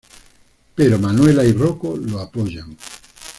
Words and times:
Pero 0.73 0.97
Manuela 0.97 1.45
y 1.45 1.53
Rocco 1.53 1.95
lo 1.95 2.21
apoyan. 2.21 2.75